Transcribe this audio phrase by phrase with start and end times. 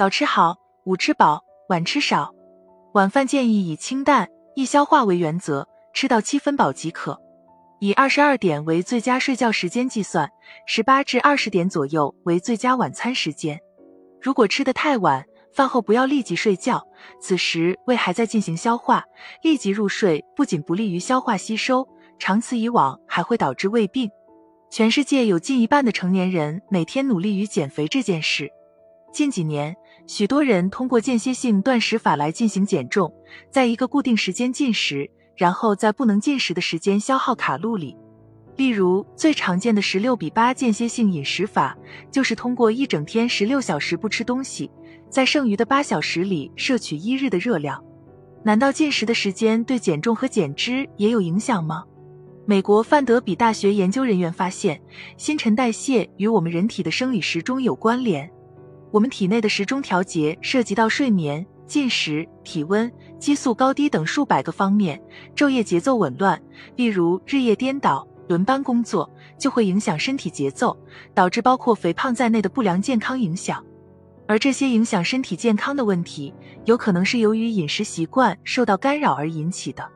[0.00, 2.32] 早吃好，午吃饱，晚吃少。
[2.94, 7.20] 晚饭建议以清淡、易消化为原则，吃到七分饱即可。
[7.80, 10.30] 以二十二点为最佳睡觉时间计算，
[10.66, 13.60] 十八至二十点左右为最佳晚餐时间。
[14.22, 15.22] 如果吃得太晚，
[15.52, 16.82] 饭后不要立即睡觉，
[17.20, 19.04] 此时胃还在进行消化，
[19.42, 21.86] 立即入睡不仅不利于消化吸收，
[22.18, 24.10] 长此以往还会导致胃病。
[24.70, 28.50] 全世界有近一半的成年人每天努力于减肥这件事。
[29.12, 29.74] 近几年，
[30.12, 33.14] 许多人通过间歇性断食法来进行减重，
[33.48, 37.96] 在一个固定时间进食，然后在不能进食的时间消耗卡路里。
[38.56, 41.78] 例如，最常见的十六比八间歇性饮食法，
[42.10, 44.68] 就是通过一整天十六小时不吃东西，
[45.08, 47.80] 在剩余的八小时里摄取一日的热量。
[48.42, 51.84] 难道进食的时间对减重和减脂也有影响吗？
[52.46, 54.82] 美国范德比大学研究人员发现，
[55.16, 58.28] 新陈代谢与我们人体的生理时钟有关联。
[58.90, 65.00] 我们体内的时钟调节涉及到睡眠、进食、体温、激素高低等数百个方面。
[65.36, 66.40] 昼夜节奏紊乱，
[66.76, 70.76] 例如日夜颠倒、轮班工作，就会影响身体节奏，
[71.14, 73.64] 导致包括肥胖在内的不良健康影响。
[74.26, 79.88] 而这些影响身体健康的问题，有可能是由于饮食习惯受到干扰而引起的。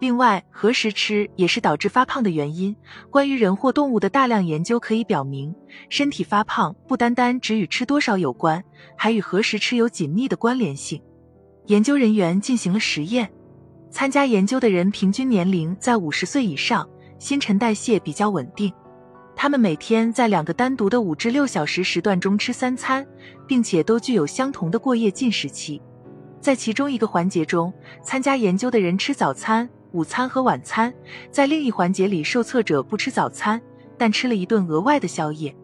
[0.00, 2.74] 另外，何时吃也是导致发胖的原因。
[3.10, 5.52] 关于人或动物的大量研究可以表明，
[5.88, 8.62] 身体发胖不单单只与吃多少有关，
[8.96, 11.02] 还与何时吃有紧密的关联性。
[11.66, 13.28] 研究人员进行了实验，
[13.90, 16.88] 参加研究的人平均年龄在五十岁以上，
[17.18, 18.72] 新陈代谢比较稳定。
[19.34, 23.04] 他们每天在两个单独的五至六小时时段中吃三餐，
[23.46, 25.82] 并且都具有相同的过夜进食期。
[26.40, 29.68] 在其中一个环节中，参加研究的人吃早餐。
[29.92, 30.92] 午餐和晚餐，
[31.30, 33.60] 在另一环节里，受测者不吃早餐，
[33.96, 35.54] 但吃了一顿额外的宵夜。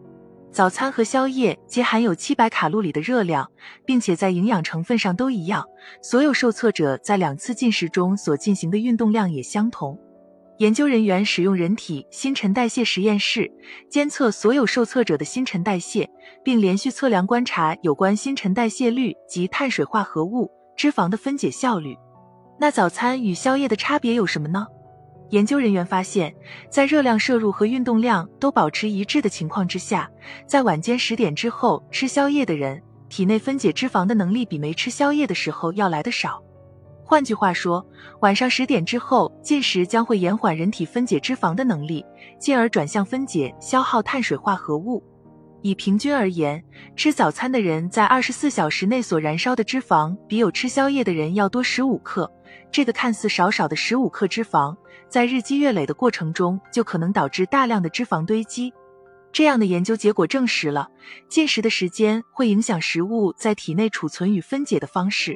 [0.51, 3.51] 早餐和宵夜皆含有七百卡路里的热量，
[3.85, 5.65] 并且在营养成分上都一样。
[6.01, 9.99] 所有受测者在两次进食中所进行的运动量也相同。
[10.59, 13.51] 研究人员使用人体新陈代谢实验室
[13.89, 16.09] 监测所有受测者的新陈代谢，
[16.43, 21.97] 并连续测量观察有关新陈代谢率及碳水化合物、脂肪的分解效率。
[22.57, 24.65] 那早餐与宵夜的差别有什么呢？
[25.31, 26.33] 研究人员发现，
[26.69, 30.09] 在热量摄入和运动量都保持一致的情况之下，
[30.47, 36.41] 在晚间十点之后吃宵夜的人，体内分解脂肪的能力比没吃宵夜的时候要来的少。
[37.03, 37.85] 换句话说，
[38.21, 42.05] 晚上十点之后进食将会延缓人体分解脂肪的能力，
[42.39, 45.03] 进而转向分解消耗碳水化合物。
[45.65, 46.63] 以平均而言，
[46.95, 52.31] 吃早餐的人在二十四小时内所燃烧的脂肪，比有吃宵夜的人要多十五克。
[52.71, 54.77] 这个看似少少的十五克脂肪，
[55.09, 58.71] 在日积月累的过程中，就可能导致大量的脂肪堆积。
[59.33, 60.87] 这样的研究结果证实了，
[61.27, 65.35] 进食的时间会影响食物在体内储存与分解的方式。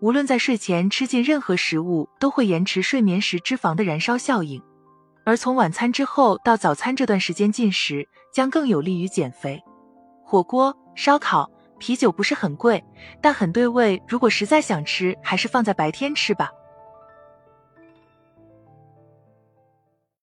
[0.00, 4.60] 无论在睡前吃进任何食物，都会延迟睡眠时脂肪的燃烧效应。
[5.24, 9.62] 而从晚餐之后到早餐这段时间进食，将更有利于减肥。
[10.24, 12.82] 火锅、烧烤、啤酒不是很贵，
[13.20, 14.02] 但很对味。
[14.08, 16.50] 如果实在想吃，还是放在白天吃吧。